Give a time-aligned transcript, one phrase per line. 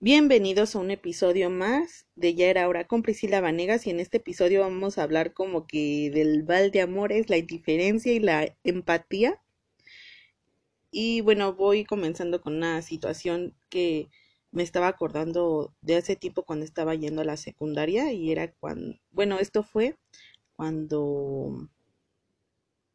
[0.00, 4.18] Bienvenidos a un episodio más de Ya era hora con Priscila Vanegas y en este
[4.18, 9.42] episodio vamos a hablar como que del val de amores, la indiferencia y la empatía.
[10.92, 14.08] Y bueno, voy comenzando con una situación que
[14.52, 19.00] me estaba acordando de hace tiempo cuando estaba yendo a la secundaria y era cuando,
[19.10, 19.96] bueno, esto fue
[20.54, 21.68] cuando,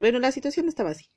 [0.00, 1.10] bueno, la situación estaba así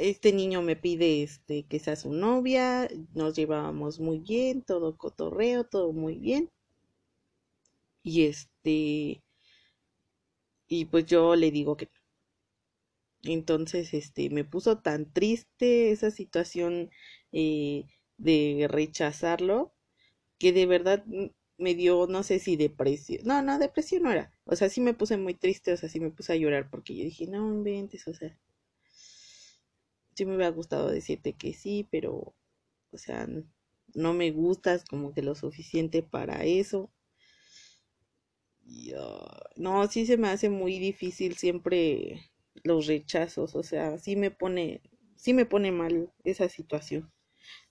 [0.00, 5.64] este niño me pide este que sea su novia, nos llevábamos muy bien, todo cotorreo,
[5.64, 6.50] todo muy bien.
[8.02, 9.22] Y este
[10.68, 11.88] y pues yo le digo que
[13.22, 16.90] entonces este me puso tan triste esa situación
[17.32, 17.84] eh,
[18.18, 19.72] de rechazarlo
[20.38, 21.04] que de verdad
[21.58, 24.94] me dio no sé si depresión no no depresión no era o sea sí me
[24.94, 28.08] puse muy triste o sea sí me puse a llorar porque yo dije no inventes
[28.08, 28.36] o sea
[30.20, 32.34] sí me hubiera gustado decirte que sí, pero,
[32.92, 33.26] o sea,
[33.94, 36.90] no me gustas como que lo suficiente para eso.
[39.56, 42.30] no, sí se me hace muy difícil siempre
[42.64, 44.82] los rechazos, o sea, sí me pone,
[45.16, 47.10] sí me pone mal esa situación.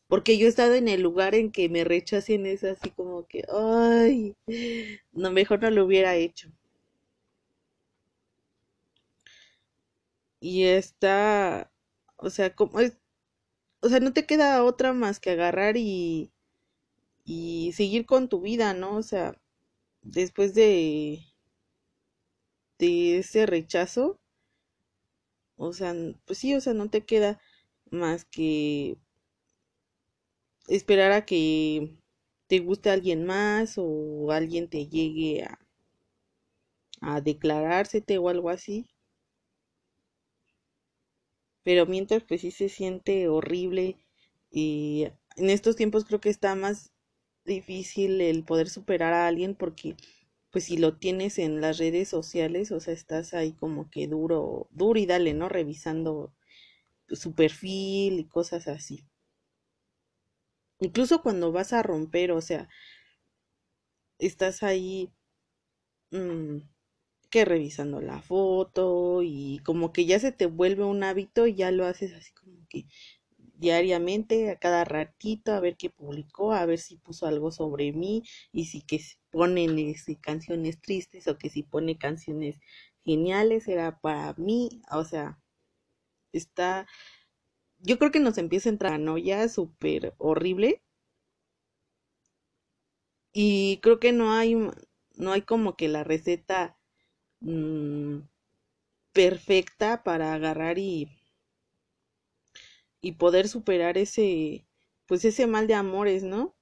[0.07, 3.45] Porque yo he estado en el lugar en que me rechacen, es así como que,
[3.53, 4.35] ay,
[5.13, 6.51] no, mejor no lo hubiera hecho.
[10.41, 11.71] Y está,
[12.19, 12.97] o sea, como es,
[13.81, 16.31] o sea, no te queda otra más que agarrar y,
[17.25, 18.97] y seguir con tu vida, ¿no?
[18.97, 19.41] O sea,
[20.03, 21.21] después de,
[22.79, 24.19] de ese rechazo,
[25.57, 25.93] o sea,
[26.25, 27.39] pues sí, o sea, no te queda
[27.91, 28.97] más que
[30.69, 31.97] esperar a que
[32.47, 35.59] te guste alguien más o alguien te llegue a,
[37.01, 38.87] a declarársete o algo así
[41.63, 43.97] pero mientras pues sí se siente horrible
[44.51, 45.07] y
[45.37, 46.91] en estos tiempos creo que está más
[47.45, 49.95] difícil el poder superar a alguien porque
[50.51, 54.67] pues si lo tienes en las redes sociales, o sea, estás ahí como que duro,
[54.71, 55.49] duro y dale, ¿no?
[55.49, 56.33] Revisando
[57.09, 59.05] su perfil y cosas así.
[60.81, 62.67] Incluso cuando vas a romper, o sea,
[64.19, 65.11] estás ahí
[66.11, 66.59] mmm,
[67.29, 71.71] que revisando la foto y como que ya se te vuelve un hábito y ya
[71.71, 72.85] lo haces así como que
[73.59, 78.23] diariamente, a cada ratito, a ver qué publicó, a ver si puso algo sobre mí
[78.53, 79.01] y si que
[79.31, 82.59] ponen canciones tristes o que si pone canciones
[83.03, 85.39] geniales era para mí, o sea,
[86.33, 86.87] está,
[87.79, 89.17] yo creo que nos empieza a entrar ¿no?
[89.17, 90.81] Ya súper horrible
[93.33, 94.55] y creo que no hay,
[95.15, 96.78] no hay como que la receta
[97.41, 98.21] Mm,
[99.13, 101.09] perfecta para agarrar y,
[103.01, 104.65] y poder superar ese,
[105.05, 106.55] pues ese mal de amores, ¿no?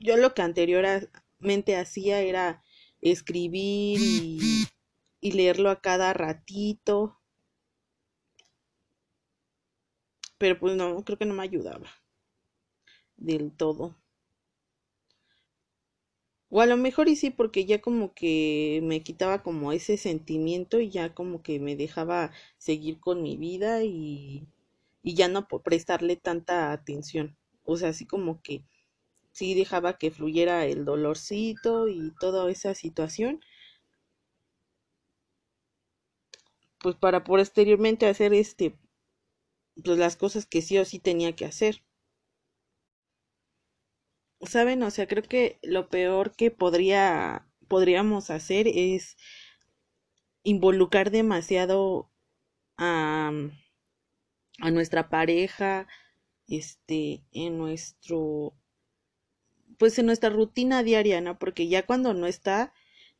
[0.00, 2.62] Yo lo que anteriormente hacía era
[3.00, 4.66] escribir y,
[5.20, 7.18] y leerlo a cada ratito,
[10.38, 11.86] pero pues no, creo que no me ayudaba
[13.18, 13.94] del todo.
[16.50, 20.80] O a lo mejor y sí, porque ya como que me quitaba como ese sentimiento
[20.80, 24.46] y ya como que me dejaba seguir con mi vida y,
[25.02, 27.36] y ya no prestarle tanta atención.
[27.64, 28.64] O sea, así como que
[29.32, 33.40] sí dejaba que fluyera el dolorcito y toda esa situación.
[36.80, 38.76] Pues para posteriormente hacer este,
[39.82, 41.82] pues las cosas que sí o sí tenía que hacer.
[44.42, 44.82] ¿Saben?
[44.82, 49.16] O sea, creo que lo peor que podría, podríamos hacer es
[50.42, 52.10] involucrar demasiado
[52.78, 53.32] a,
[54.60, 55.88] a nuestra pareja,
[56.48, 58.54] este, en nuestro,
[59.78, 61.38] pues en nuestra rutina diaria, ¿no?
[61.38, 62.72] Porque ya cuando no está,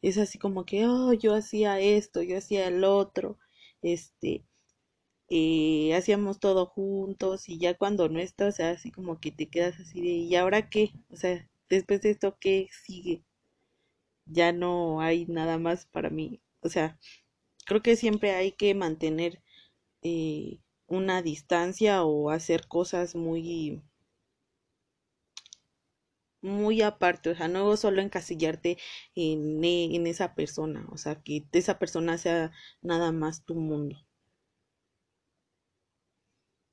[0.03, 3.39] es así como que, oh, yo hacía esto, yo hacía el otro,
[3.83, 4.45] este,
[5.29, 9.49] eh, hacíamos todo juntos y ya cuando no está, o sea, así como que te
[9.49, 10.93] quedas así de, ¿y ahora qué?
[11.11, 13.25] O sea, después de esto, ¿qué sigue?
[14.27, 16.41] Ya no hay nada más para mí.
[16.61, 16.99] O sea,
[17.67, 19.43] creo que siempre hay que mantener
[20.03, 23.83] eh, una distancia o hacer cosas muy
[26.41, 28.79] muy aparte, o sea, no solo encasillarte
[29.15, 34.08] en, en esa persona, o sea, que esa persona sea nada más tu mundo.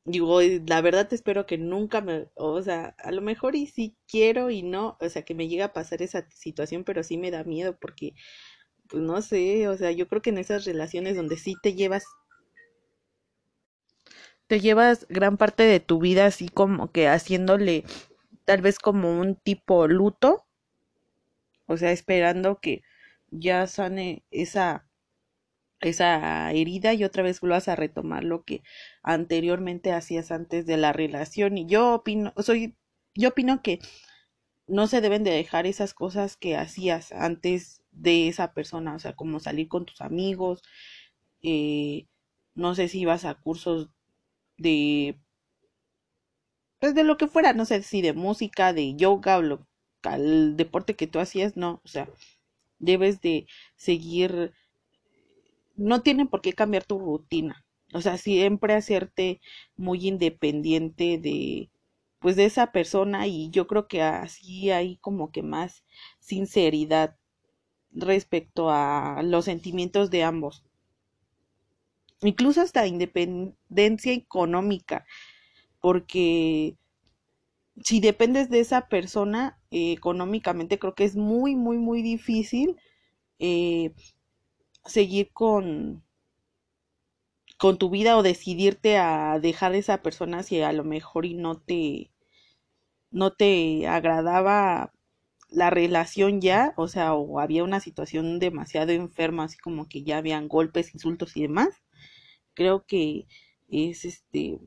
[0.06, 4.52] Digo, la verdad espero que nunca me, o sea, a lo mejor y sí quiero
[4.52, 7.44] y no, o sea, que me llegue a pasar esa situación, pero sí me da
[7.44, 8.14] miedo porque,
[8.90, 12.06] pues no sé, o sea, yo creo que en esas relaciones donde sí te llevas,
[14.48, 17.84] te llevas gran parte de tu vida así como que haciéndole
[18.46, 20.46] tal vez como un tipo luto,
[21.68, 22.82] o sea, esperando que
[23.32, 24.85] ya sane esa
[25.90, 28.64] esa herida y otra vez vuelvas a retomar lo que
[29.04, 31.58] anteriormente hacías antes de la relación.
[31.58, 32.76] Y yo opino soy
[33.16, 33.80] yo opino que
[34.68, 39.16] no se deben de dejar esas cosas que hacías antes de esa persona, o sea,
[39.16, 40.62] como salir con tus amigos,
[41.44, 42.08] eh,
[42.56, 43.90] no sé si ibas a cursos
[44.58, 45.20] de,
[46.80, 49.68] pues de lo que fuera, no sé si de música, de yoga o lo,
[50.04, 52.10] al deporte que tú hacías, no, o sea,
[52.80, 54.54] debes de seguir,
[55.76, 59.42] no tienen por qué cambiar tu rutina, o sea, siempre hacerte
[59.78, 61.70] muy independiente de,
[62.20, 65.84] pues de esa persona y yo creo que así hay como que más
[66.20, 67.18] sinceridad
[67.92, 70.64] respecto a los sentimientos de ambos.
[72.22, 75.06] Incluso hasta independencia económica,
[75.80, 76.78] porque
[77.84, 82.78] si dependes de esa persona eh, económicamente, creo que es muy, muy, muy difícil
[83.40, 83.94] eh,
[84.86, 86.04] seguir con,
[87.58, 91.34] con tu vida o decidirte a dejar a esa persona si a lo mejor y
[91.34, 92.12] no te
[93.12, 94.92] no te agradaba
[95.50, 100.18] la relación ya, o sea, o había una situación demasiado enferma, así como que ya
[100.18, 101.70] habían golpes, insultos y demás.
[102.56, 103.28] Creo que
[103.70, 104.60] es este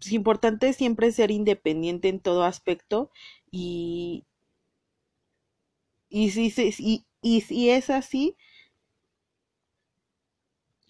[0.00, 3.10] es importante siempre ser independiente en todo aspecto
[3.50, 4.24] y
[6.08, 8.36] y si, y, y si es así,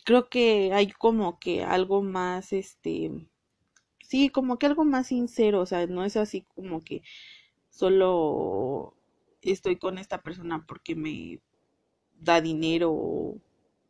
[0.04, 3.10] creo que hay como que algo más, este,
[4.02, 7.02] sí, como que algo más sincero, o sea, no es así como que
[7.70, 8.96] solo
[9.42, 11.40] estoy con esta persona porque me
[12.20, 12.92] da dinero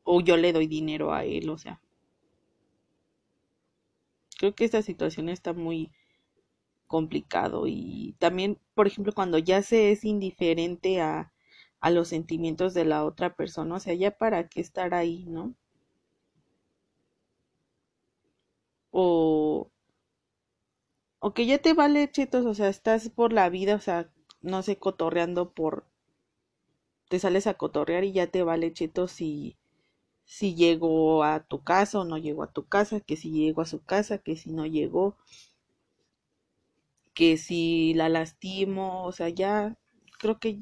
[0.04, 1.80] o, yo le doy dinero a él, o sea.
[4.38, 5.92] Creo que esta situación está muy
[6.86, 11.32] complicado y también, por ejemplo, cuando ya se es indiferente a,
[11.80, 15.54] a los sentimientos de la otra persona, o sea, ya para qué estar ahí, ¿no?
[18.92, 19.70] O,
[21.20, 24.10] o que ya te vale chetos, o sea, estás por la vida, o sea,
[24.42, 25.84] no sé, cotorreando por,
[27.10, 29.58] te sales a cotorrear y ya te vale chetos si,
[30.24, 33.66] si llegó a tu casa o no llegó a tu casa, que si llegó a
[33.66, 35.16] su casa, que si no llegó,
[37.14, 39.76] que si la lastimo, o sea, ya
[40.18, 40.58] creo que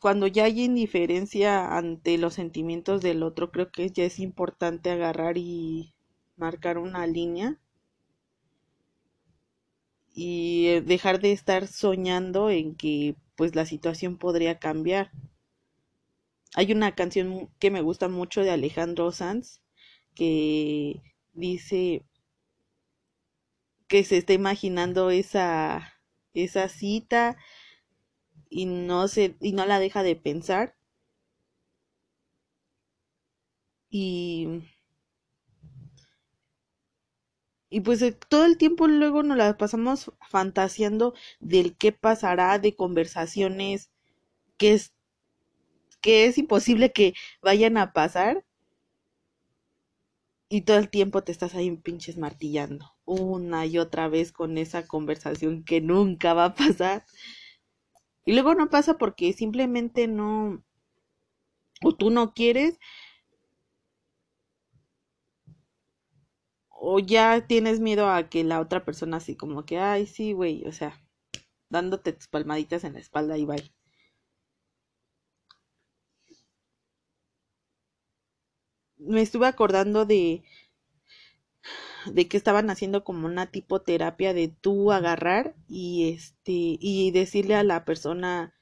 [0.00, 5.36] cuando ya hay indiferencia ante los sentimientos del otro, creo que ya es importante agarrar
[5.36, 5.94] y
[6.36, 7.60] marcar una línea
[10.14, 15.10] y eh, dejar de estar soñando en que pues la situación podría cambiar.
[16.54, 19.60] Hay una canción que me gusta mucho de Alejandro Sanz
[20.14, 21.02] que
[21.34, 22.04] dice
[23.86, 25.92] que se está imaginando esa
[26.32, 27.36] esa cita
[28.50, 30.76] y no se y no la deja de pensar.
[33.90, 34.62] Y
[37.70, 42.74] y pues eh, todo el tiempo luego nos la pasamos fantaseando del qué pasará de
[42.76, 43.90] conversaciones
[44.58, 44.92] que es
[46.02, 48.44] que es imposible que vayan a pasar.
[50.50, 54.86] Y todo el tiempo te estás ahí pinches martillando una y otra vez con esa
[54.86, 57.06] conversación que nunca va a pasar
[58.24, 60.62] y luego no pasa porque simplemente no,
[61.84, 62.78] o tú no quieres,
[66.82, 70.64] o ya tienes miedo a que la otra persona así como que, ay, sí, güey,
[70.66, 71.00] o sea,
[71.70, 73.72] dándote tus palmaditas en la espalda y bye.
[78.98, 80.44] Me estuve acordando de
[82.06, 87.54] de que estaban haciendo como una tipo terapia de tú agarrar y este y decirle
[87.56, 88.54] a la persona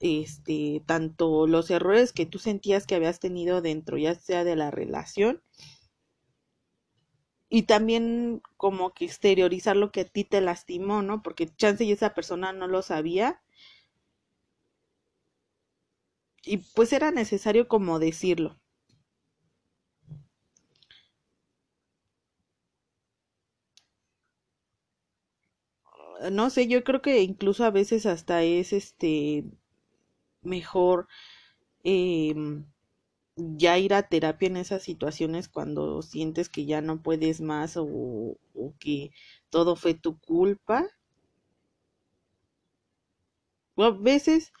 [0.00, 4.70] este tanto los errores que tú sentías que habías tenido dentro ya sea de la
[4.70, 5.42] relación
[7.48, 11.22] y también como que exteriorizar lo que a ti te lastimó, ¿no?
[11.22, 13.40] Porque chance y esa persona no lo sabía.
[16.44, 18.60] Y pues era necesario como decirlo.
[26.32, 29.44] No sé, yo creo que incluso a veces hasta es este
[30.42, 31.08] mejor
[31.84, 32.66] em,
[33.36, 37.86] ya ir a terapia en esas situaciones cuando sientes que ya no puedes más o,
[37.86, 39.12] o que
[39.50, 40.86] todo fue tu culpa.
[43.76, 44.52] O a veces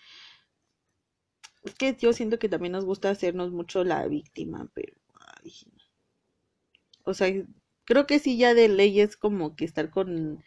[1.64, 4.94] es que yo siento que también nos gusta hacernos mucho la víctima, pero
[7.04, 7.28] O sea,
[7.84, 10.42] creo que sí ya de ley es como que estar con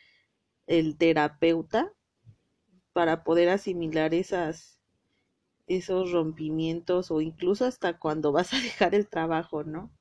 [0.67, 1.93] el terapeuta
[2.93, 4.77] para poder asimilar esas
[5.67, 9.91] esos rompimientos o incluso hasta cuando vas a dejar el trabajo, ¿no?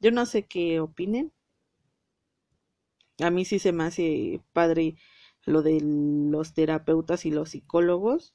[0.00, 1.32] Yo no sé qué opinen.
[3.20, 4.96] A mí sí se me hace padre
[5.44, 8.34] lo de los terapeutas y los psicólogos.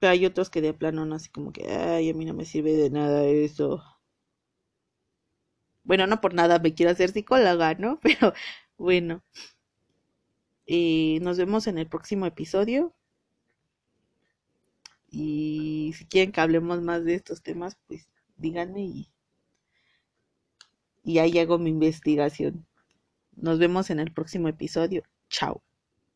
[0.00, 2.44] Pero hay otros que de plano no, así como que, ay, a mí no me
[2.44, 3.82] sirve de nada eso.
[5.84, 8.00] Bueno, no por nada me quiero hacer psicóloga, ¿no?
[8.02, 8.32] Pero
[8.78, 9.22] bueno.
[10.64, 12.94] Y nos vemos en el próximo episodio.
[15.10, 18.08] Y si quieren que hablemos más de estos temas, pues
[18.38, 19.10] díganme y,
[21.04, 22.66] y ahí hago mi investigación.
[23.36, 25.02] Nos vemos en el próximo episodio.
[25.28, 25.62] Chao.